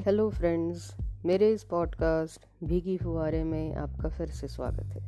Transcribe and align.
Hello 0.00 0.30
friends 0.30 0.96
मेरे 1.24 1.52
इस 1.52 1.64
podcast 1.64 2.64
भीगी 2.64 2.96
फुहारे 2.96 3.44
में 3.44 3.74
आपका 3.74 4.08
फिर 4.08 4.26
से 4.26 4.48
स्वागत 4.48 4.84
है। 4.84 5.02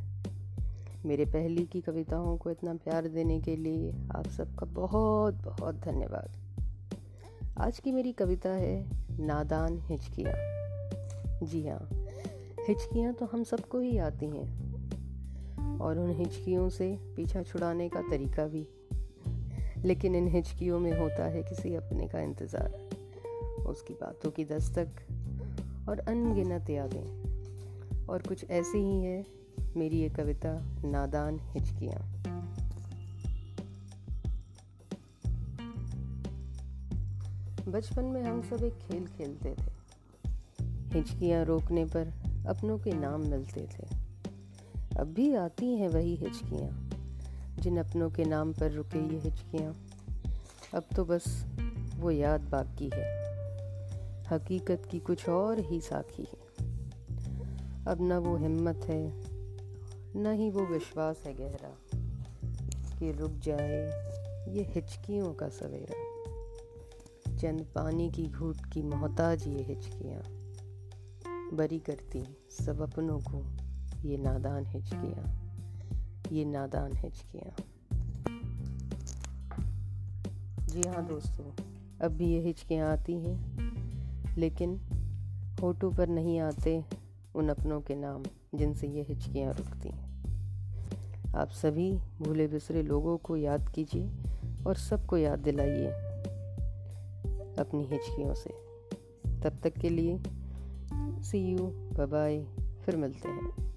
मेरे 1.07 1.25
पहली 1.25 1.65
की 1.65 1.81
कविताओं 1.81 2.37
को 2.37 2.51
इतना 2.51 2.75
प्यार 2.75 3.09
देने 3.09 3.41
के 3.41 3.57
लिए 3.57 3.93
आप 4.17 4.27
सबका 4.27 4.67
बहुत 4.67 5.35
बहुत 5.35 5.75
धन्यवाद। 5.75 6.31
आज 7.59 7.79
की 7.79 7.93
मेरी 7.93 8.13
कविता 8.13 8.49
है, 8.49 8.87
नादान 9.21 9.81
हिचकियाँ। 9.83 10.35
जी 11.43 11.69
हाँ 11.69 11.89
हिचकियाँ 12.69 13.15
तो 13.15 13.27
हम 13.27 13.45
सबको 13.45 13.81
ही 13.81 13.99
आती 13.99 14.27
हैं। 14.27 15.79
और 15.79 15.99
उन 15.99 16.11
हिचकियों 16.11 16.69
से 16.69 16.99
पीछा 17.17 17.43
छुड़ाने 17.43 17.89
का 17.89 18.01
तरीका 18.01 18.47
भी। 18.47 18.69
लेकिन 19.85 20.15
इन 20.15 20.29
हिचकियों 20.29 20.81
में 20.81 20.99
होता 20.99 21.25
है 21.25 21.43
किसी 21.43 21.75
अपने 21.75 22.09
का 22.09 22.21
इंतज़ार। 22.21 23.02
उसकी 23.73 23.95
बातों 23.95 24.31
की 24.31 24.45
दस्तक 24.45 24.89
और 25.89 25.99
अनगिनत 25.99 26.71
यादें। 26.71 27.23
और 28.07 28.23
कुछ 28.23 28.51
ऐसी 28.51 28.79
ही 28.79 29.05
है, 29.05 29.27
मेरी 29.77 30.01
ये 30.01 30.09
कविता 30.09 30.63
नादान 30.85 31.41
हिचकियाँ। 31.43 32.23
बचपन 37.69 38.05
में 38.05 38.23
हम 38.23 38.43
सब 38.43 38.65
एक 38.65 38.75
खेल 38.75 39.07
खेलते 39.07 39.55
थे। 39.55 39.73
हिचकियाँ 40.67 41.45
रोकने 41.45 41.85
पर 41.85 42.13
अपनों 42.49 42.79
के 42.79 42.93
नाम 42.93 43.21
मिलते 43.21 43.61
थे। 43.61 43.87
अब 44.99 45.13
भी 45.17 45.35
आती 45.35 45.77
हैं 45.77 45.89
वही 45.89 46.15
हिचकियाँ, 46.15 46.91
जिन 47.59 47.77
अपनों 47.77 48.11
के 48.11 48.25
नाम 48.25 48.53
पर 48.53 48.71
रुके 48.71 49.15
ये 49.15 49.21
हिचकियाँ। 49.21 49.75
अब 50.75 50.85
तो 50.97 51.05
बस 51.05 51.47
वो 51.97 52.11
याद 52.11 52.41
बाकी 52.41 52.91
है। 52.95 53.32
हकीकत 54.31 54.87
की 54.91 54.99
कुछ 55.01 55.29
और 55.29 55.61
ही 55.61 55.81
साखी 55.81 56.23
है। 56.23 56.41
अब 57.89 57.99
न 58.03 58.17
वो 58.19 58.37
हिम्मत 58.37 58.85
है, 58.85 59.03
न 60.17 60.33
ही 60.33 60.51
वो 60.51 60.67
विश्वास 60.67 61.23
है 61.27 61.33
गहरा, 61.35 61.75
कि 62.99 63.11
रुक 63.13 63.39
जाए 63.39 63.81
ये 64.49 64.63
हिचकियों 64.75 65.33
का 65.35 65.49
सवेरा। 65.51 66.01
चंद 67.37 67.65
पानी 67.75 68.11
की 68.11 68.27
घूट 68.29 68.57
की 68.73 68.83
मोहताज 68.83 69.47
ये 69.49 69.63
हिचकियाँ, 69.63 70.23
बरी 71.57 71.79
करती 71.81 72.23
सब 72.57 72.81
अपनों 72.83 73.19
को 73.21 73.45
ये 74.05 74.17
नादान 74.19 74.67
हिचकियाँ, 74.67 75.27
ये 76.33 76.45
नादान 76.45 76.97
हिचकियाँ। 76.97 77.55
जी 80.67 80.89
हाँ 80.89 81.07
दोस्तों, 81.07 81.51
अब 82.01 82.13
भी 82.13 82.33
ये 82.33 82.41
हिचकियाँ 82.41 82.93
आती 82.93 83.13
हैं। 83.21 83.72
लेकिन 84.39 84.81
होठों 85.63 85.93
पर 85.93 86.09
नहीं 86.09 86.39
आते 86.41 86.85
उन 87.35 87.49
अपनों 87.49 87.81
के 87.81 87.95
नाम 87.95 88.23
जिनसे 88.55 88.87
ये 88.87 89.03
हिचकियाँ 89.03 89.53
रुकती 89.53 89.89
हैं। 89.89 90.13
आप 91.35 91.49
सभी 91.49 91.93
भूले 91.93 92.47
बिसरे 92.47 92.83
लोगों 92.83 93.17
को 93.17 93.37
याद 93.37 93.69
कीजिए 93.69 94.11
और 94.67 94.75
सबको 94.75 95.17
याद 95.17 95.39
दिलाइए 95.39 95.87
अपनी 97.59 97.85
हिचकियों 97.85 98.35
से। 98.35 98.51
तब 99.41 99.59
तक 99.63 99.73
के 99.73 99.89
लिए 99.89 100.23
सी 101.23 101.39
यू 101.39 101.59
बाय 102.07 102.45
फिर 102.85 102.97
मिलते 102.97 103.29
हैं। 103.29 103.72